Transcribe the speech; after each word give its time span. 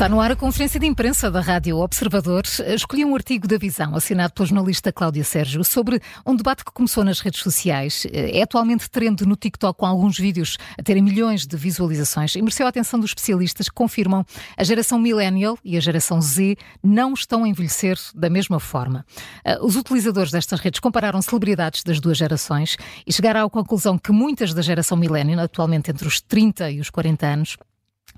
Está 0.00 0.08
no 0.08 0.18
ar 0.18 0.30
a 0.30 0.36
conferência 0.36 0.80
de 0.80 0.86
imprensa 0.86 1.30
da 1.30 1.42
Rádio 1.42 1.76
Observador. 1.76 2.44
Escolhi 2.68 3.04
um 3.04 3.14
artigo 3.14 3.46
da 3.46 3.58
Visão, 3.58 3.94
assinado 3.94 4.32
pela 4.32 4.46
jornalista 4.46 4.90
Cláudia 4.90 5.22
Sérgio, 5.22 5.62
sobre 5.62 6.00
um 6.24 6.34
debate 6.34 6.64
que 6.64 6.72
começou 6.72 7.04
nas 7.04 7.20
redes 7.20 7.42
sociais. 7.42 8.06
É 8.10 8.40
atualmente 8.40 8.88
trend 8.88 9.26
no 9.26 9.36
TikTok 9.36 9.78
com 9.78 9.84
alguns 9.84 10.18
vídeos 10.18 10.56
a 10.78 10.82
terem 10.82 11.02
milhões 11.02 11.46
de 11.46 11.54
visualizações 11.54 12.34
e 12.34 12.40
mereceu 12.40 12.64
a 12.64 12.70
atenção 12.70 12.98
dos 12.98 13.10
especialistas 13.10 13.68
que 13.68 13.74
confirmam 13.74 14.24
a 14.56 14.64
geração 14.64 14.98
Millennial 14.98 15.58
e 15.62 15.76
a 15.76 15.80
geração 15.80 16.18
Z 16.22 16.56
não 16.82 17.12
estão 17.12 17.44
a 17.44 17.48
envelhecer 17.50 17.98
da 18.14 18.30
mesma 18.30 18.58
forma. 18.58 19.04
Eh, 19.44 19.58
os 19.60 19.76
utilizadores 19.76 20.32
destas 20.32 20.60
redes 20.60 20.80
compararam 20.80 21.20
celebridades 21.20 21.84
das 21.84 22.00
duas 22.00 22.16
gerações 22.16 22.78
e 23.06 23.12
chegaram 23.12 23.44
à 23.44 23.50
conclusão 23.50 23.98
que 23.98 24.12
muitas 24.12 24.54
da 24.54 24.62
geração 24.62 24.96
Millennial, 24.96 25.40
atualmente 25.40 25.90
entre 25.90 26.08
os 26.08 26.22
30 26.22 26.70
e 26.70 26.80
os 26.80 26.88
40 26.88 27.26
anos, 27.26 27.58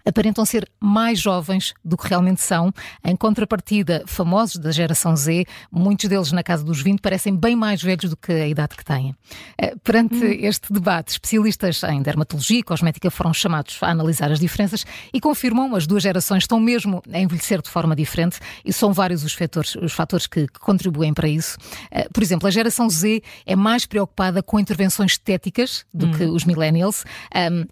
aparentam 0.05 0.45
ser 0.45 0.69
mais 0.81 1.21
jovens 1.21 1.75
do 1.85 1.97
que 1.97 2.09
realmente 2.09 2.41
são. 2.41 2.73
Em 3.05 3.17
contrapartida, 3.17 4.03
famosos 4.07 4.57
da 4.57 4.71
geração 4.71 5.17
Z, 5.17 5.45
muitos 5.71 6.09
deles 6.09 6.33
na 6.33 6.43
casa 6.43 6.65
dos 6.65 6.83
20, 6.83 7.01
parecem 7.01 7.35
bem 7.35 7.57
mais 7.57 7.83
velhos 7.83 8.11
do 8.11 8.17
que 8.17 8.33
a 8.33 8.49
idade 8.49 8.77
que 8.77 8.85
têm. 8.85 9.15
Eh, 9.59 9.75
perante 9.83 10.17
hum. 10.17 10.37
este 10.41 10.73
debate, 10.73 11.13
especialistas 11.13 11.83
em 11.85 12.03
dermatologia 12.03 12.59
e 12.59 12.63
cosmética 12.63 13.11
foram 13.11 13.33
chamados 13.33 13.79
a 13.81 13.91
analisar 13.91 14.31
as 14.31 14.41
diferenças 14.41 14.85
e 15.13 15.21
confirmam 15.21 15.75
as 15.75 15.87
duas 15.87 16.03
gerações 16.03 16.45
estão 16.45 16.59
mesmo 16.59 17.03
a 17.13 17.19
envelhecer 17.19 17.61
de 17.63 17.69
forma 17.69 17.95
diferente 17.95 18.39
e 18.65 18.73
são 18.73 18.93
vários 18.93 19.25
os 19.25 19.35
fatores, 19.35 19.75
os 19.77 19.93
fatores 19.93 20.27
que, 20.27 20.47
que 20.47 20.61
contribuem 20.61 21.15
para 21.15 21.29
isso. 21.29 21.57
Eh, 21.91 22.09
por 22.13 22.23
exemplo, 22.23 22.49
a 22.49 22.51
geração 22.51 22.89
Z 22.89 23.23
é 23.47 23.57
mais 23.57 23.87
preocupada 23.87 24.43
com 24.43 24.59
intervenções 24.59 25.13
estéticas 25.13 25.85
do 25.93 26.07
hum. 26.07 26.13
que 26.13 26.25
os 26.25 26.45
millennials. 26.45 27.05
Um, 27.35 27.67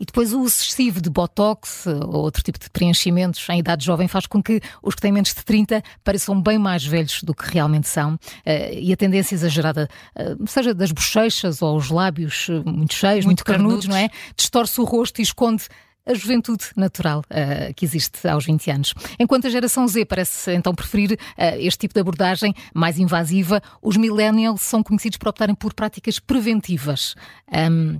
e 0.00 0.04
depois 0.04 0.32
o 0.32 0.40
uso 0.40 0.54
excessivo 0.54 1.00
de 1.00 1.10
botox 1.10 1.86
ou 1.86 2.16
outro 2.16 2.42
tipo 2.42 2.58
de 2.58 2.70
preenchimentos 2.70 3.46
em 3.48 3.58
idade 3.58 3.84
jovem 3.84 4.08
faz 4.08 4.26
com 4.26 4.42
que 4.42 4.60
os 4.82 4.94
que 4.94 5.00
têm 5.00 5.12
menos 5.12 5.34
de 5.34 5.44
30 5.44 5.82
pareçam 6.04 6.40
bem 6.40 6.58
mais 6.58 6.84
velhos 6.84 7.22
do 7.22 7.34
que 7.34 7.50
realmente 7.50 7.88
são. 7.88 8.18
Eh, 8.44 8.80
e 8.80 8.92
a 8.92 8.96
tendência 8.96 9.34
exagerada, 9.34 9.88
eh, 10.14 10.36
seja 10.46 10.74
das 10.74 10.92
bochechas 10.92 11.62
ou 11.62 11.76
os 11.76 11.90
lábios 11.90 12.48
eh, 12.50 12.62
muito 12.64 12.94
cheios, 12.94 13.24
muito, 13.24 13.40
muito 13.40 13.44
carnudos, 13.44 13.86
não 13.86 13.96
é? 13.96 14.08
Distorce 14.36 14.80
o 14.80 14.84
rosto 14.84 15.20
e 15.20 15.22
esconde 15.22 15.64
a 16.06 16.14
juventude 16.14 16.66
natural 16.76 17.24
uh, 17.30 17.74
que 17.74 17.84
existe 17.84 18.26
aos 18.28 18.46
20 18.46 18.70
anos. 18.70 18.94
Enquanto 19.18 19.48
a 19.48 19.50
geração 19.50 19.86
Z 19.88 20.04
parece 20.04 20.54
então 20.54 20.72
preferir 20.72 21.12
uh, 21.12 21.16
este 21.58 21.80
tipo 21.80 21.94
de 21.94 22.00
abordagem 22.00 22.54
mais 22.72 22.98
invasiva, 22.98 23.60
os 23.82 23.96
millennials 23.96 24.62
são 24.62 24.82
conhecidos 24.82 25.18
por 25.18 25.28
optarem 25.28 25.54
por 25.54 25.74
práticas 25.74 26.20
preventivas. 26.20 27.16
Um, 27.52 27.98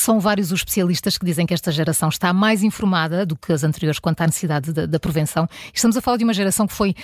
são 0.00 0.20
vários 0.20 0.52
os 0.52 0.60
especialistas 0.60 1.16
que 1.18 1.24
dizem 1.24 1.46
que 1.46 1.54
esta 1.54 1.70
geração 1.70 2.08
está 2.08 2.32
mais 2.32 2.62
informada 2.62 3.24
do 3.24 3.36
que 3.36 3.52
as 3.52 3.64
anteriores 3.64 3.98
quanto 3.98 4.20
à 4.22 4.26
necessidade 4.26 4.72
da, 4.72 5.00
prevenção. 5.00 5.48
Estamos 5.72 5.96
a 5.96 6.00
falar 6.00 6.16
de 6.16 6.24
uma 6.24 6.34
geração 6.34 6.66
que 6.66 6.74
foi 6.74 6.90
uh, 6.90 6.94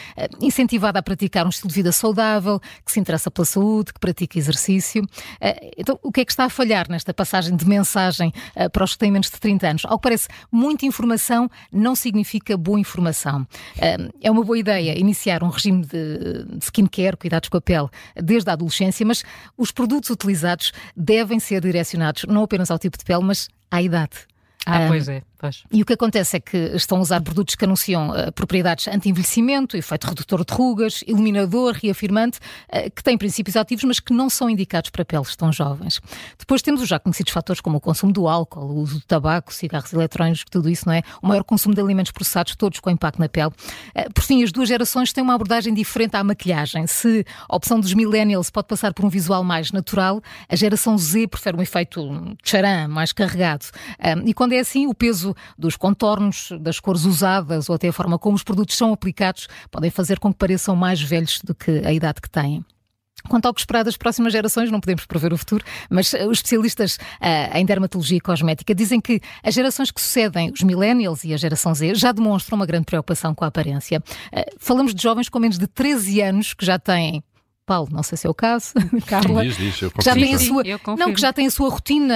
incentivada 0.41 0.99
a 0.99 1.03
praticar 1.03 1.47
um 1.47 1.49
estilo 1.49 1.69
de 1.69 1.75
vida 1.75 1.93
saudável, 1.93 2.61
que 2.85 2.93
se 2.93 3.01
interessa 3.01 3.31
pela 3.31 3.45
saúde, 3.45 3.93
que 3.93 4.01
pratica 4.01 4.39
exercício. 4.39 5.03
Uh, 5.03 5.71
então, 5.77 5.99
o 6.03 6.11
que 6.11 6.21
é 6.21 6.25
que 6.25 6.33
está 6.33 6.45
a 6.45 6.49
falhar 6.49 6.89
nesta 6.89 7.15
passagem 7.15 7.55
de 7.55 7.67
mensagem 7.67 8.33
uh, 8.57 8.71
para 8.71 8.85
os 8.85 8.93
que 8.93 8.99
têm 8.99 9.11
menos 9.11 9.31
de 9.31 9.39
30 9.39 9.69
anos? 9.69 9.83
Ao 9.85 9.99
que 9.99 10.03
parece, 10.03 10.29
muita 10.51 10.87
informação 10.87 11.51
não 11.73 11.95
significa 11.95 12.57
boa 12.57 12.81
informação. 12.81 13.47
é 14.21 14.31
uma 14.31 14.45
boa 14.45 14.59
ideia 14.59 14.99
iniciar 14.99 15.43
um 15.43 15.49
regime 15.49 15.85
de, 15.85 16.45
de 16.45 16.65
skincare, 16.65 17.17
cuidados 17.17 17.49
com 17.49 17.57
a 17.57 17.61
pele, 17.61 17.89
desde 18.17 18.51
a 18.51 18.55
adolescência, 18.55 19.07
mas 19.07 19.23
os 19.57 19.71
produtos 19.71 20.11
utilizados 20.11 20.73
devem 20.97 21.39
ser 21.39 21.61
direcionados 21.61 22.25
não 22.29 22.43
apenas 22.43 22.71
ao 22.71 22.79
tipo 22.83 22.99
de 22.99 23.05
pele, 23.05 23.23
mas 23.23 23.49
à 23.71 23.81
idade. 23.81 24.27
Ah, 24.67 24.81
um, 24.81 24.89
pois 24.89 25.09
é. 25.09 25.23
Pois. 25.43 25.65
E 25.73 25.83
o 25.83 25.85
que 25.85 25.95
acontece 25.95 26.37
é 26.37 26.41
que 26.41 26.57
estão 26.57 26.99
a 26.99 27.01
usar 27.01 27.21
produtos 27.21 27.57
que 27.57 27.65
anunciam 27.65 28.11
uh, 28.11 28.31
propriedades 28.31 28.87
anti-envelhecimento, 28.87 29.77
efeito 29.77 30.07
redutor 30.07 30.45
de 30.45 30.55
rugas, 30.55 31.03
iluminador, 31.05 31.75
reafirmante, 31.75 32.39
uh, 32.69 32.89
que 32.95 33.03
têm 33.03 33.19
princípios 33.19 33.57
ativos, 33.57 33.83
mas 33.83 33.99
que 33.99 34.13
não 34.13 34.31
são 34.31 34.49
indicados 34.49 34.91
para 34.91 35.05
peles 35.05 35.35
tão 35.35 35.53
jovens. 35.53 36.01
Depois 36.39 36.63
temos 36.63 36.81
os 36.81 36.89
já 36.89 36.97
conhecidos 37.01 37.33
fatores 37.33 37.61
como 37.61 37.79
o 37.79 37.81
consumo 37.81 38.13
do 38.13 38.29
álcool, 38.29 38.67
o 38.67 38.77
uso 38.83 39.01
do 39.01 39.05
tabaco, 39.05 39.53
cigarros 39.53 39.93
eletrónicos, 39.93 40.45
tudo 40.49 40.71
isso, 40.71 40.87
não 40.87 40.93
é? 40.93 41.03
O 41.21 41.27
maior 41.27 41.43
consumo 41.43 41.75
de 41.75 41.81
alimentos 41.81 42.13
processados, 42.13 42.55
todos 42.55 42.79
com 42.79 42.89
impacto 42.89 43.19
na 43.19 43.29
pele. 43.29 43.49
Uh, 43.49 44.13
por 44.15 44.23
fim, 44.23 44.45
as 44.45 44.53
duas 44.53 44.69
gerações 44.69 45.13
têm 45.13 45.25
uma 45.25 45.35
abordagem 45.35 45.75
diferente 45.75 46.15
à 46.15 46.23
maquilhagem. 46.23 46.87
Se 46.87 47.27
a 47.49 47.57
opção 47.57 47.81
dos 47.81 47.93
millennials 47.95 48.49
pode 48.49 48.69
passar 48.69 48.95
por 48.95 49.05
um 49.05 49.09
visual 49.09 49.43
mais 49.43 49.73
natural, 49.73 50.23
a 50.49 50.55
geração 50.55 50.97
Z 50.97 51.27
prefere 51.27 51.57
um 51.57 51.63
efeito 51.63 52.37
charan, 52.45 52.87
mais 52.87 53.13
carregado. 53.13 53.67
e 54.25 54.33
quando 54.33 54.53
é 54.53 54.61
assim, 54.61 54.87
o 54.87 54.95
peso 54.95 55.32
dos 55.59 55.77
contornos, 55.77 56.49
das 56.61 56.81
cores 56.81 57.05
usadas 57.05 57.69
ou 57.69 57.75
até 57.75 57.89
a 57.89 57.93
forma 57.93 58.19
como 58.19 58.37
os 58.37 58.43
produtos 58.43 58.77
são 58.77 58.93
aplicados 58.93 59.49
podem 59.71 59.91
fazer 59.91 60.19
com 60.19 60.33
que 60.33 60.39
pareçam 60.39 60.75
mais 60.77 61.01
velhos 61.01 61.41
do 61.43 61.55
que 61.55 61.71
a 61.85 61.93
idade 61.93 62.21
que 62.21 62.31
têm. 62.31 62.65
Quanto 63.29 63.47
ao 63.47 63.55
que 63.55 63.61
esperar 63.61 63.85
das 63.85 63.97
próximas 63.97 64.33
gerações, 64.33 64.71
não 64.71 64.81
podemos 64.81 65.07
prever 65.07 65.33
o 65.33 65.39
futuro, 65.39 65.65
mas 65.89 66.13
uh, 66.13 66.29
os 66.29 66.39
especialistas 66.39 66.97
uh, 66.97 67.57
em 67.57 67.65
dermatologia 67.65 68.19
e 68.19 68.21
cosmética 68.21 68.75
dizem 68.75 69.01
que 69.01 69.21
as 69.43 69.55
gerações 69.55 69.91
que 69.91 70.01
sucedem, 70.01 70.51
os 70.51 70.63
millennials 70.63 71.23
e 71.25 71.33
a 71.33 71.37
geração 71.37 71.75
Z, 71.75 71.95
já 71.95 72.11
demonstram 72.11 72.57
uma 72.57 72.67
grande 72.67 72.87
preocupação 72.87 73.35
com 73.35 73.45
a 73.45 73.49
aparência. 73.49 74.03
Uh, 74.33 74.57
falamos 74.59 74.95
de 74.95 75.03
jovens 75.03 75.29
com 75.29 75.39
menos 75.39 75.59
de 75.59 75.67
13 75.67 76.21
anos 76.21 76.55
que 76.55 76.67
já 76.67 76.79
têm 76.79 77.23
Paulo, 77.65 77.89
não 77.93 78.03
sei 78.03 78.19
se 78.19 78.27
é 78.27 78.31
o 78.31 78.35
caso, 78.35 78.73
Carla, 79.07 79.45
diz, 79.45 79.57
diz, 79.57 79.77
que 79.77 80.05
já 80.05 80.15
tem 80.15 80.35
a 80.35 80.39
sua, 80.39 80.63
não 80.99 81.13
que 81.15 81.21
já 81.21 81.33
tem 81.33 81.47
a 81.47 81.51
sua 81.51 81.71
rotina 81.71 82.15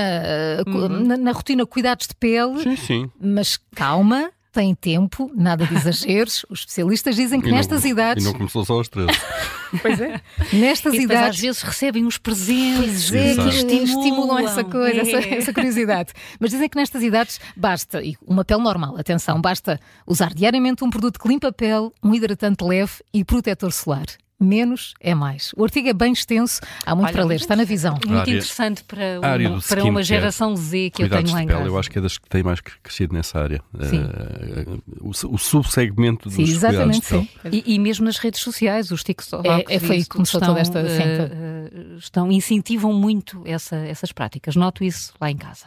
uhum. 0.66 0.88
na, 0.88 1.16
na, 1.16 1.32
rotina 1.32 1.64
cuidados 1.64 2.08
de 2.08 2.14
pele, 2.14 2.62
sim, 2.62 2.76
sim. 2.76 3.10
mas 3.20 3.58
calma, 3.74 4.30
tem 4.56 4.74
tempo, 4.74 5.30
nada 5.36 5.66
de 5.66 5.74
exageros. 5.74 6.46
Os 6.48 6.60
especialistas 6.60 7.14
dizem 7.14 7.42
que 7.42 7.48
e 7.50 7.52
nestas 7.52 7.84
não, 7.84 7.90
idades. 7.90 8.24
E 8.24 8.26
não 8.26 8.32
começou 8.32 8.64
só 8.64 8.72
aos 8.72 8.88
13. 8.88 9.12
pois 9.82 10.00
é. 10.00 10.18
Nestas 10.54 10.94
e 10.94 11.02
idades. 11.02 11.36
às 11.36 11.40
vezes 11.40 11.62
recebem 11.62 12.06
uns 12.06 12.16
presentes 12.16 13.12
é, 13.12 13.34
que 13.34 13.48
estimulam, 13.50 13.84
estimulam 13.84 14.38
essa 14.38 14.64
coisa, 14.64 14.98
é. 14.98 15.00
essa, 15.00 15.28
essa, 15.34 15.52
curiosidade. 15.52 16.14
Mas 16.40 16.52
dizem 16.52 16.70
que 16.70 16.76
nestas 16.78 17.02
idades 17.02 17.38
basta, 17.54 18.02
e 18.02 18.16
uma 18.26 18.46
pele 18.46 18.62
normal, 18.62 18.96
atenção, 18.96 19.38
basta 19.42 19.78
usar 20.06 20.32
diariamente 20.32 20.82
um 20.82 20.88
produto 20.88 21.20
que 21.20 21.28
limpa 21.28 21.48
a 21.48 21.52
pele, 21.52 21.90
um 22.02 22.14
hidratante 22.14 22.64
leve 22.64 22.94
e 23.12 23.22
protetor 23.22 23.72
solar 23.72 24.06
menos 24.38 24.94
é 25.00 25.14
mais. 25.14 25.52
O 25.56 25.64
artigo 25.64 25.88
é 25.88 25.92
bem 25.92 26.12
extenso, 26.12 26.60
há 26.84 26.94
muito 26.94 27.06
Olha, 27.06 27.12
para 27.14 27.24
ler, 27.24 27.36
está 27.36 27.56
na 27.56 27.64
visão. 27.64 27.92
Muito 27.94 28.12
área, 28.12 28.30
interessante 28.30 28.84
para 28.84 29.20
uma, 29.20 29.60
para 29.60 29.84
uma 29.84 30.02
geração 30.02 30.54
Z 30.54 30.90
que 30.90 31.02
eu 31.02 31.08
tenho 31.08 31.32
lá 31.32 31.42
em 31.42 31.46
casa. 31.46 31.64
Eu 31.64 31.78
acho 31.78 31.90
que 31.90 31.98
é 31.98 32.00
das 32.02 32.18
que 32.18 32.28
tem 32.28 32.42
mais 32.42 32.60
crescido 32.60 33.14
nessa 33.14 33.40
área. 33.40 33.62
Uh, 33.74 34.82
o, 35.00 35.10
o 35.10 35.38
subsegmento 35.38 36.28
dos 36.28 36.34
sim, 36.34 36.42
exatamente, 36.42 37.06
sim. 37.06 37.28
E, 37.50 37.74
e, 37.74 37.78
mesmo 37.78 38.04
nas 38.04 38.18
redes 38.18 38.40
sociais, 38.40 38.90
os 38.90 39.02
TikTok 39.02 39.48
é, 39.48 39.64
é 39.68 39.78
foi 39.78 40.04
começou 40.04 40.38
estão, 40.38 40.54
toda 40.54 40.60
esta 40.60 40.80
uh, 40.80 41.96
estão 41.96 42.30
incentivam 42.30 42.92
muito 42.92 43.42
essa, 43.44 43.76
essas 43.76 44.12
práticas. 44.12 44.54
Noto 44.56 44.84
isso 44.84 45.12
lá 45.20 45.30
em 45.30 45.36
casa. 45.36 45.66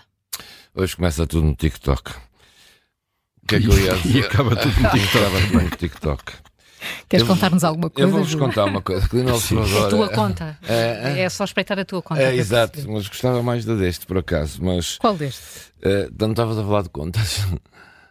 Hoje 0.75 0.95
começa 0.95 1.25
tudo 1.25 1.47
no 1.47 1.55
TikTok. 1.55 2.11
O 2.11 3.47
que 3.47 3.55
é 3.55 3.59
que 3.59 3.67
eu 3.67 3.79
ia 3.79 3.95
dizer? 3.97 4.19
E 4.19 4.21
acaba 4.25 4.55
tudo 4.55 4.75
no 4.79 5.69
TikTok. 5.69 6.48
Queres 7.07 7.25
contar-nos 7.25 7.63
alguma 7.63 7.89
coisa? 7.89 8.07
Eu 8.07 8.11
vou-vos 8.11 8.35
contar 8.35 8.65
uma 8.65 8.81
coisa. 8.81 9.07
Que 9.07 9.17
no 9.17 9.35
a 9.35 9.89
tua 9.89 10.09
conta. 10.09 10.57
É, 10.67 11.21
é, 11.21 11.29
só 11.29 11.43
espreitar 11.43 11.79
a 11.79 11.85
tua 11.85 12.01
conta. 12.01 12.21
É, 12.21 12.35
exato, 12.35 12.79
mas 12.89 13.07
gostava 13.07 13.41
mais 13.41 13.65
da 13.65 13.75
deste, 13.75 14.05
por 14.05 14.17
acaso. 14.17 14.63
Mas, 14.63 14.97
Qual 14.97 15.15
deste? 15.15 15.41
Uh, 15.79 16.13
não 16.19 16.31
estavas 16.31 16.57
a 16.57 16.63
falar 16.63 16.83
de 16.83 16.89
contas. 16.89 17.45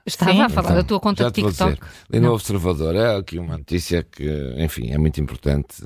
Estava 0.08 0.32
Sim, 0.32 0.40
a 0.40 0.48
falar 0.48 0.68
então, 0.68 0.76
da 0.76 0.84
tua 0.84 1.00
conta 1.00 1.24
de 1.26 1.32
TikTok. 1.32 1.78
Ali 2.10 2.20
no 2.20 2.32
Observador 2.32 2.94
é 2.96 3.16
aqui 3.16 3.38
uma 3.38 3.58
notícia 3.58 4.02
que, 4.02 4.26
enfim, 4.56 4.90
é 4.90 4.96
muito 4.96 5.20
importante 5.20 5.82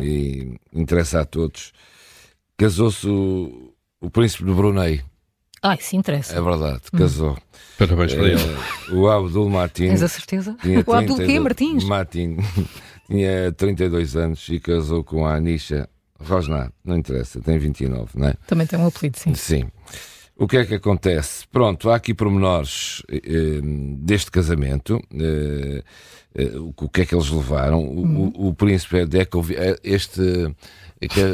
e 0.00 0.58
interessa 0.72 1.20
a 1.20 1.24
todos. 1.26 1.72
Casou-se 2.56 3.06
o, 3.06 3.74
o 4.00 4.10
príncipe 4.10 4.44
de 4.44 4.52
Brunei. 4.52 5.02
Ah, 5.62 5.74
isso 5.74 5.96
interessa. 5.96 6.36
É 6.36 6.40
verdade, 6.40 6.82
casou. 6.96 7.32
Hum. 7.32 7.36
Parabéns 7.78 8.14
para 8.14 8.24
ele. 8.28 8.40
Eh, 8.40 8.92
o 8.92 9.08
Abdul 9.08 9.48
Martins. 9.48 9.88
Tens 9.90 10.02
a 10.02 10.08
certeza? 10.08 10.56
O 10.86 10.92
Abdul 10.92 11.16
quê, 11.16 11.38
Martins? 11.38 11.84
Martin 11.84 12.36
tinha 13.08 13.52
32 13.52 14.16
anos 14.16 14.48
e 14.48 14.58
casou 14.58 15.04
com 15.04 15.24
a 15.24 15.34
Anisha 15.34 15.88
Rosnar. 16.20 16.72
Não 16.84 16.96
interessa, 16.96 17.40
tem 17.40 17.56
29, 17.58 18.10
não 18.18 18.28
é? 18.28 18.34
Também 18.46 18.66
tem 18.66 18.78
um 18.78 18.86
apelido, 18.86 19.16
sim. 19.18 19.34
Sim. 19.34 19.70
O 20.38 20.46
que 20.46 20.56
é 20.56 20.64
que 20.64 20.74
acontece? 20.74 21.46
Pronto, 21.50 21.90
há 21.90 21.96
aqui 21.96 22.14
pormenores 22.14 23.02
eh, 23.10 23.60
deste 23.98 24.30
casamento. 24.30 25.02
Eh, 25.12 25.82
eh, 26.36 26.52
o 26.76 26.88
que 26.88 27.00
é 27.00 27.06
que 27.06 27.12
eles 27.12 27.28
levaram? 27.28 27.80
O, 27.80 28.06
hum. 28.06 28.32
o, 28.36 28.48
o 28.48 28.54
príncipe 28.54 29.04
Dekov, 29.04 29.50
é 29.50 29.76
este 29.82 30.54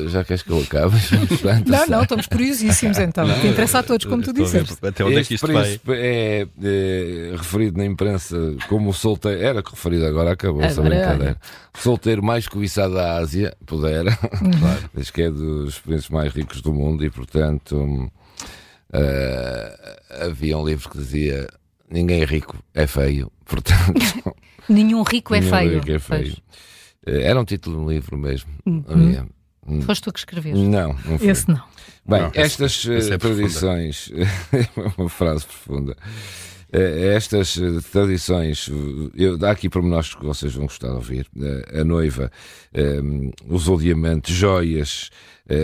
já 0.08 0.22
queres 0.24 0.42
que 0.42 0.50
eu 0.50 0.60
acabe? 0.60 0.94
não, 1.66 1.86
não, 1.86 2.02
estamos 2.02 2.26
curiosíssimos 2.26 2.98
então. 2.98 3.26
Não, 3.26 3.40
que 3.40 3.46
interessa 3.46 3.78
a 3.78 3.82
todos, 3.82 4.04
como 4.04 4.22
tu 4.22 4.32
disseste. 4.32 4.74
Até 4.82 5.04
onde 5.04 5.20
este 5.20 5.20
é 5.20 5.28
que 5.28 5.34
isto 5.34 5.52
vai? 5.52 5.80
É, 5.88 6.46
é, 6.62 7.36
referido 7.36 7.78
na 7.78 7.86
imprensa 7.86 8.36
como 8.68 8.90
o 8.90 8.92
solteiro. 8.92 9.40
Era 9.40 9.62
referido, 9.62 10.04
agora 10.06 10.32
acabou 10.32 10.62
essa 10.62 10.82
brincadeira. 10.82 11.38
Solteiro 11.74 12.22
mais 12.22 12.46
cobiçado 12.46 12.94
da 12.94 13.16
Ásia, 13.16 13.56
pudera. 13.64 14.18
Uhum. 14.42 14.50
Claro. 14.50 14.90
Diz 14.94 15.10
que 15.10 15.22
é 15.22 15.30
dos 15.30 15.78
príncipes 15.78 16.10
mais 16.10 16.32
ricos 16.34 16.60
do 16.60 16.72
mundo 16.72 17.04
e, 17.04 17.10
portanto, 17.10 18.10
uh, 18.94 20.24
havia 20.26 20.56
um 20.58 20.66
livro 20.66 20.88
que 20.90 20.98
dizia 20.98 21.48
ninguém 21.90 22.24
rico 22.24 22.56
é 22.74 22.86
feio, 22.86 23.30
portanto. 23.44 24.34
Nenhum 24.68 25.02
rico 25.02 25.34
é 25.34 25.40
nenhum 25.40 25.52
feio. 25.56 25.74
rico 25.80 25.92
é 25.92 25.98
feio. 25.98 26.36
Eh, 27.06 27.22
Era 27.24 27.38
um 27.40 27.44
título 27.44 27.76
de 27.76 27.82
um 27.84 27.88
livro 27.90 28.16
mesmo. 28.16 28.50
Uhum. 28.64 28.84
Havia- 28.88 29.26
Foste 29.86 30.02
tu 30.04 30.12
que 30.12 30.18
escreveste. 30.18 30.58
Não, 30.62 30.88
não 31.04 31.18
foi. 31.18 31.28
Esse 31.28 31.48
não. 31.48 31.62
Bem, 32.06 32.20
Não, 32.22 32.30
estas 32.34 32.86
eh, 32.86 32.96
esse 32.98 33.12
é 33.12 33.18
profunda. 33.18 33.42
tradições, 33.42 34.10
uma 34.98 35.08
frase 35.08 35.44
profunda. 35.46 35.96
Eh, 36.74 37.14
Estas 37.14 37.56
eh, 37.56 37.78
tradições, 37.92 38.68
eu, 39.14 39.38
há 39.46 39.50
aqui 39.52 39.68
pormenores 39.68 40.12
que 40.14 40.24
vocês 40.24 40.52
vão 40.54 40.64
gostar 40.66 40.88
de 40.88 40.94
ouvir. 40.94 41.26
Eh, 41.40 41.80
A 41.80 41.84
noiva 41.84 42.32
eh, 42.72 43.00
usou 43.48 43.78
diamantes, 43.78 44.34
joias, 44.34 45.10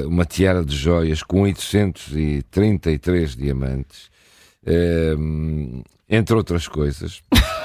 uma 0.06 0.24
tiara 0.26 0.62
de 0.64 0.76
joias 0.76 1.22
com 1.22 1.40
833 1.42 3.34
diamantes, 3.34 4.10
eh, 4.64 5.14
entre 6.08 6.36
outras 6.36 6.68
coisas. 6.68 7.22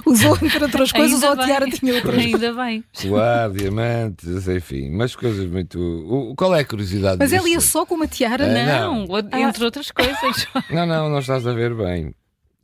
Usou, 0.06 0.38
entre 0.42 0.62
outras 0.64 0.92
coisas, 0.92 1.22
ou 1.22 1.32
a 1.32 1.36
tiara 1.44 1.68
tinha 1.70 1.94
outras. 1.94 2.16
Ainda 2.18 2.52
bem. 2.52 2.84
Colar, 3.02 3.50
diamantes, 3.50 4.48
enfim, 4.48 4.90
mas 4.90 5.14
coisas 5.16 5.46
muito. 5.46 5.78
O, 5.80 6.34
qual 6.36 6.54
é 6.54 6.60
a 6.60 6.64
curiosidade 6.64 7.16
Mas 7.18 7.32
ela 7.32 7.42
disto 7.42 7.54
ia 7.54 7.60
só 7.60 7.84
com 7.86 7.94
uma 7.94 8.06
tiara? 8.06 8.44
É, 8.46 8.66
Não, 8.80 9.06
entre 9.38 9.64
outras 9.64 9.90
coisas. 9.90 10.46
Não, 10.70 10.86
não, 10.86 11.08
não 11.08 11.18
estás 11.18 11.46
a 11.46 11.52
ver 11.52 11.74
bem. 11.74 12.14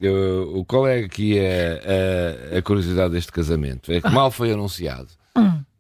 Eu, 0.00 0.52
o 0.56 0.64
qual 0.64 0.88
é 0.88 1.06
que 1.08 1.38
é 1.38 2.48
a, 2.54 2.58
a 2.58 2.62
curiosidade 2.62 3.12
deste 3.12 3.30
casamento? 3.30 3.92
É 3.92 4.00
que 4.00 4.08
mal 4.08 4.30
foi 4.30 4.50
anunciado. 4.52 5.08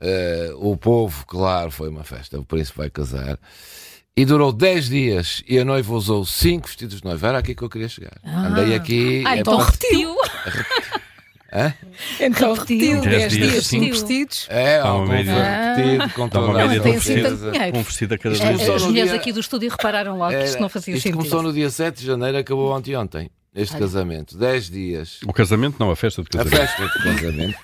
eh, 0.00 0.52
o 0.56 0.76
povo, 0.76 1.24
claro, 1.26 1.70
foi 1.70 1.88
uma 1.88 2.04
festa. 2.04 2.38
O 2.38 2.44
príncipe 2.44 2.78
vai 2.78 2.90
casar. 2.90 3.38
E 4.16 4.24
durou 4.26 4.52
10 4.52 4.88
dias 4.90 5.42
e 5.48 5.58
a 5.58 5.64
noiva 5.64 5.94
usou 5.94 6.26
5 6.26 6.66
vestidos 6.66 6.98
de 7.00 7.04
noiva. 7.06 7.28
Era 7.28 7.38
aqui 7.38 7.54
que 7.54 7.62
eu 7.62 7.70
queria 7.70 7.88
chegar. 7.88 8.12
Andei 8.22 8.74
aqui. 8.74 9.22
Ah, 9.26 9.36
é 9.36 9.40
então 9.40 9.56
para- 9.56 9.66
repetiu. 9.66 10.14
Hã? 11.52 11.74
Então 12.20 12.54
Repetiu. 12.54 13.00
repetiu. 13.00 13.00
Dez 13.00 13.20
10 13.20 13.32
dias, 13.32 13.50
dias, 13.52 13.66
sim. 13.66 13.80
5 13.80 13.92
vestidos. 13.92 14.46
É, 14.48 14.80
ó, 14.82 14.96
uma 14.98 15.06
com 15.06 15.12
média. 15.12 15.74
repetido, 15.74 16.10
com 16.14 16.22
uma 16.22 16.28
toda 16.30 16.46
a 16.50 16.54
média 16.68 16.80
de 16.80 16.88
um 16.88 16.92
assim 16.92 16.92
vestido, 17.14 17.28
tanto 17.38 17.50
dinheiro. 17.52 17.78
um 17.78 17.82
vestido 17.82 18.14
a 18.14 18.18
cada 18.18 18.34
Isto 18.34 18.44
dois 18.44 18.56
começou 18.56 18.74
As 18.76 18.82
mulheres 18.84 19.12
aqui 19.12 19.32
do 19.32 19.40
estúdio 19.40 19.70
repararam 19.70 20.16
logo 20.18 20.30
que 20.36 20.44
isto 20.44 20.60
não 20.60 20.68
fazia 20.68 20.94
isto 20.94 21.02
sentido. 21.02 21.16
começou 21.18 21.42
no 21.42 21.52
dia 21.52 21.68
7 21.70 22.00
de 22.00 22.06
janeiro, 22.06 22.38
acabou 22.38 22.72
anteontem. 22.74 23.30
Este 23.52 23.76
casamento. 23.76 24.38
10 24.38 24.70
dias. 24.70 25.18
O 25.26 25.32
casamento 25.32 25.74
não, 25.80 25.90
a 25.90 25.96
festa 25.96 26.22
de 26.22 26.28
A 26.38 26.44
casamento. 26.44 26.68
festa 26.68 26.86
de 26.98 27.02
casamento. 27.16 27.58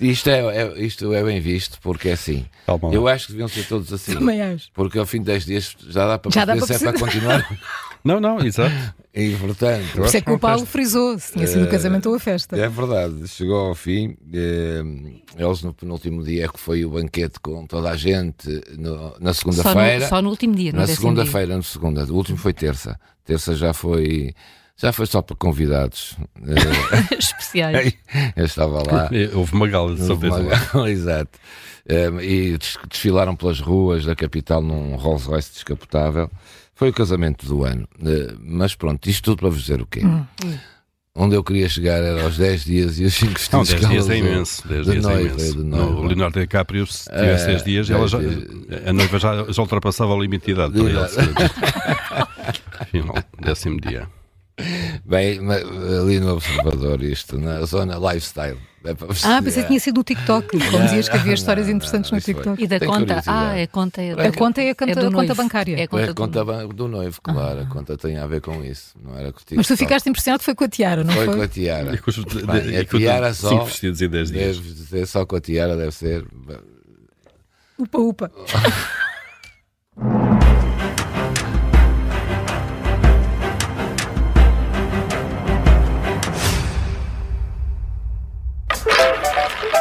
Isto 0.00 0.30
é, 0.30 0.40
é- 0.62 0.78
isto 0.82 1.12
é 1.12 1.22
bem 1.22 1.40
visto, 1.40 1.78
porque 1.82 2.08
é 2.08 2.12
assim. 2.12 2.46
Calma 2.66 2.88
lá. 2.88 2.94
Eu 2.94 3.06
acho 3.06 3.26
que 3.26 3.32
deviam 3.32 3.48
ser 3.48 3.66
todos 3.66 3.92
assim. 3.92 4.14
Também 4.14 4.40
acho. 4.40 4.68
Porque 4.72 4.98
ao 4.98 5.04
fim 5.06 5.18
de 5.18 5.24
10 5.26 5.44
dias 5.44 5.76
já 5.88 6.06
dá 6.06 6.18
para 6.18 6.30
Já 6.32 6.44
dá 6.44 6.54
perceber 6.54 6.78
se 6.78 6.84
para 6.84 6.88
é 6.96 6.98
para 6.98 7.06
continuar. 7.06 7.58
Não, 8.02 8.18
não, 8.18 8.40
exato. 8.40 8.74
e 9.14 9.36
portanto, 9.36 9.92
Por 9.94 10.06
isso 10.06 10.16
é 10.16 10.20
que 10.22 10.30
o 10.30 10.38
Paulo 10.38 10.64
frisou 10.64 11.18
se 11.18 11.34
tinha 11.34 11.46
sido 11.46 11.64
o 11.66 11.68
casamento 11.68 12.08
ou 12.08 12.14
a 12.14 12.18
festa. 12.18 12.56
é 12.56 12.66
verdade, 12.66 13.28
chegou 13.28 13.58
ao 13.68 13.74
fim. 13.74 14.16
eh, 14.32 14.80
Eles 15.36 15.62
no 15.62 15.74
penúltimo 15.74 16.24
dia 16.24 16.48
que 16.48 16.58
foi 16.58 16.82
o 16.82 16.88
banquete 16.92 17.38
com 17.40 17.66
toda 17.66 17.90
a 17.90 17.96
gente 17.98 18.48
no- 18.78 19.14
na 19.20 19.34
Só 19.34 19.46
no, 19.48 19.52
segunda-feira. 19.52 20.08
só 20.08 20.22
no 20.22 20.30
último 20.30 20.54
dia, 20.54 20.72
no 20.72 20.78
Na 20.78 20.86
segunda-feira, 20.86 21.54
na 21.54 21.62
segunda. 21.62 22.02
O 22.06 22.14
último 22.14 22.38
foi 22.38 22.54
terça. 22.54 22.98
Terça 23.22 23.54
já 23.54 23.74
foi. 23.74 24.34
Já 24.80 24.92
foi 24.92 25.06
só 25.06 25.20
para 25.22 25.36
convidados. 25.36 26.16
Especiais. 27.18 27.92
Eu 28.36 28.44
estava 28.44 28.82
lá. 28.90 29.08
É, 29.12 29.30
Houve 29.36 29.52
uma 29.54 29.66
gala, 29.68 29.94
de 29.94 30.02
certeza. 30.06 30.42
lá. 30.74 30.90
Exato. 30.90 31.38
Um, 31.88 32.20
e 32.20 32.56
des- 32.56 32.78
desfilaram 32.88 33.34
pelas 33.34 33.58
ruas 33.60 34.04
da 34.04 34.14
capital 34.14 34.62
num 34.62 34.94
Rolls 34.96 35.26
Royce 35.26 35.52
descapotável. 35.52 36.30
Foi 36.74 36.88
o 36.90 36.92
casamento 36.92 37.44
do 37.46 37.64
ano. 37.64 37.86
Uh, 38.00 38.38
mas 38.40 38.74
pronto, 38.74 39.08
isto 39.10 39.24
tudo 39.24 39.38
para 39.40 39.48
vos 39.50 39.60
dizer 39.60 39.80
o 39.82 39.86
quê? 39.86 40.00
Hum. 40.04 40.24
Onde 41.14 41.34
eu 41.34 41.42
queria 41.42 41.68
chegar 41.68 42.00
era 42.02 42.22
aos 42.22 42.36
10 42.38 42.64
dias 42.64 42.98
e 43.00 43.04
os 43.04 43.14
5 43.14 43.26
Não, 43.52 43.64
vestidos 43.64 43.68
10 43.68 43.80
que 43.80 43.84
ela 43.84 43.92
dias 43.92 44.08
é 44.10 44.16
imenso. 44.16 44.68
10 44.68 44.86
De 44.86 44.92
dias 44.92 45.04
é 45.04 45.08
noiva, 45.08 45.28
imenso. 45.40 45.58
No, 45.58 45.64
noiva. 45.76 46.00
o 46.00 46.04
Leonardo 46.04 46.40
DiCaprio, 46.40 46.86
se 46.86 47.04
tivesse 47.10 47.44
É, 47.44 47.46
10 47.48 47.64
dias, 47.64 47.90
ela 47.90 48.06
já, 48.08 48.18
10 48.18 48.30
dias. 48.36 48.86
a 48.86 48.92
noiva 48.92 49.18
já, 49.18 49.44
já 49.52 49.62
ultrapassava 49.62 50.14
o 50.14 50.22
limite 50.22 50.46
de 50.46 50.52
idade 50.52 50.72
para 50.72 50.88
ele. 50.88 50.98
Afinal, 52.78 53.14
décimo 53.40 53.80
dia. 53.80 54.06
Bem, 55.04 55.40
ali 56.00 56.20
no 56.20 56.34
Observador, 56.34 57.02
isto, 57.02 57.38
na 57.38 57.64
zona 57.64 57.96
lifestyle. 58.12 58.58
É 58.82 58.92
Ah, 58.92 58.94
dizer. 58.94 59.42
pensei 59.42 59.62
que 59.64 59.68
tinha 59.68 59.80
sido 59.80 59.98
no 59.98 60.02
TikTok. 60.04 60.58
Como 60.58 60.82
dizias 60.84 61.06
que 61.06 61.14
havia 61.16 61.34
histórias 61.34 61.66
não, 61.66 61.74
interessantes 61.76 62.10
não, 62.10 62.16
no 62.16 62.18
isso 62.18 62.32
foi. 62.32 62.34
TikTok. 62.34 62.62
E 62.64 62.66
da 62.66 62.78
Tem 62.78 62.88
conta. 62.88 63.22
Ah, 63.26 63.54
é 63.58 63.66
conta. 63.66 64.00
A 64.00 64.32
conta 64.32 64.62
é 64.62 64.70
a 64.70 64.74
conta- 64.74 64.94
do 65.00 65.06
a 65.06 65.12
conta 65.12 65.34
bancária. 65.34 65.76
É 65.76 65.80
a 65.80 65.82
É 65.82 65.86
conta 65.86 66.04
a 66.04 66.06
do 66.06 66.14
conta 66.14 66.44
noivo. 66.44 66.68
ban- 66.68 66.74
do 66.74 66.88
noivo, 66.88 67.20
claro. 67.22 67.60
A 67.60 67.66
conta 67.66 67.98
tem 67.98 68.16
a 68.16 68.26
ver 68.26 68.40
com 68.40 68.64
isso. 68.64 68.94
Não 69.04 69.14
era 69.18 69.32
contigo. 69.32 69.56
Mas 69.56 69.66
tu 69.68 69.76
ficaste 69.76 70.08
impressionado 70.08 70.38
que 70.38 70.46
foi 70.46 70.54
com 70.54 70.64
a 70.64 70.68
tiara, 70.68 71.04
não 71.04 71.12
Foi 71.12 71.26
foi? 71.26 71.36
com 71.36 71.42
a 71.42 71.48
tiara. 71.48 71.94
E 71.94 71.98
com 71.98 72.10
os- 72.10 72.16
de- 72.16 72.24
de- 72.24 72.46
Bem, 72.46 72.76
a 72.78 72.84
com 72.86 72.96
tiara 72.98 73.34
só. 73.34 73.48
5 73.50 73.64
vestidos 73.66 74.00
em 74.00 74.08
10 74.08 74.30
dias. 74.30 74.58
Deve 74.58 74.86
ser 74.88 75.06
só 75.06 75.26
com 75.26 75.36
a 75.36 75.40
tiara, 75.42 75.76
deve 75.76 75.92
ser. 75.92 76.24
Upa, 77.78 77.98
upa. 77.98 78.32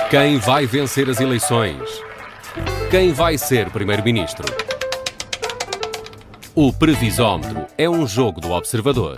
Quem 0.09 0.39
vai 0.39 0.65
vencer 0.65 1.07
as 1.07 1.21
eleições? 1.21 1.87
Quem 2.89 3.13
vai 3.13 3.37
ser 3.37 3.69
primeiro-ministro? 3.69 4.43
O 6.55 6.73
Previsómetro 6.73 7.67
é 7.77 7.87
um 7.87 8.07
jogo 8.07 8.41
do 8.41 8.49
observador. 8.49 9.15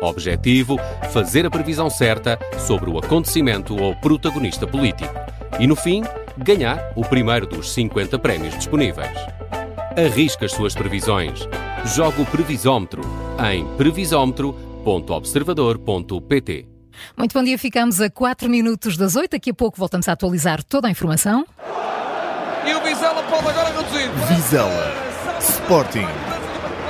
Objetivo: 0.00 0.78
fazer 1.12 1.44
a 1.44 1.50
previsão 1.50 1.90
certa 1.90 2.38
sobre 2.56 2.88
o 2.88 2.98
acontecimento 2.98 3.76
ou 3.76 3.96
protagonista 3.96 4.64
político. 4.64 5.12
E 5.58 5.66
no 5.66 5.74
fim, 5.74 6.04
ganhar 6.38 6.92
o 6.94 7.02
primeiro 7.02 7.44
dos 7.44 7.72
50 7.72 8.16
prémios 8.20 8.54
disponíveis. 8.54 9.18
Arrisca 9.96 10.46
as 10.46 10.52
suas 10.52 10.72
previsões. 10.72 11.48
Joga 11.96 12.22
o 12.22 12.26
Previsómetro 12.26 13.02
em 13.52 13.66
previsómetro.observador.pt. 13.76 16.71
Muito 17.16 17.32
bom 17.32 17.44
dia, 17.44 17.58
ficamos 17.58 18.00
a 18.00 18.10
4 18.10 18.48
minutos 18.48 18.96
das 18.96 19.16
8. 19.16 19.32
Daqui 19.32 19.50
a 19.50 19.54
pouco 19.54 19.78
voltamos 19.78 20.08
a 20.08 20.12
atualizar 20.12 20.62
toda 20.62 20.88
a 20.88 20.90
informação. 20.90 21.46
E 22.64 22.74
o 22.74 22.80
Vizela 22.82 23.22
pode 23.24 23.48
agora 23.48 23.68
reduzir. 23.70 24.10
Vizela. 24.28 24.94
Sporting. 25.40 26.06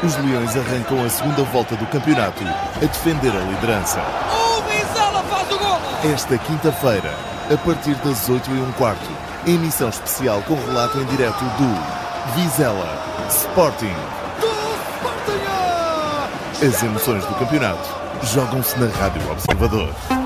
Os 0.02 0.16
Leões 0.16 0.56
arrancam 0.56 1.04
a 1.04 1.08
segunda 1.08 1.42
volta 1.44 1.76
do 1.76 1.86
campeonato 1.86 2.42
a 2.44 2.80
defender 2.84 3.30
a 3.30 3.40
liderança. 3.40 4.00
O 4.00 4.62
Vizela 4.62 5.22
faz 5.24 5.50
o 5.50 5.58
gol. 5.58 6.12
Esta 6.12 6.36
quinta-feira, 6.38 7.14
a 7.52 7.56
partir 7.56 7.94
das 7.96 8.28
8 8.28 8.50
e 8.50 8.60
um 8.60 8.72
quarto, 8.72 9.08
emissão 9.46 9.88
especial 9.88 10.42
com 10.42 10.54
relato 10.54 10.98
em 10.98 11.04
direto 11.06 11.40
do 11.40 12.34
Vizela. 12.34 12.98
Sporting. 13.28 13.94
Do 14.40 14.48
Sporting. 14.96 16.66
As 16.66 16.82
emoções 16.82 17.24
do 17.24 17.34
campeonato 17.36 18.01
jogam-se 18.22 18.78
na 18.78 18.86
Rádio 18.98 19.30
Observador. 19.30 20.21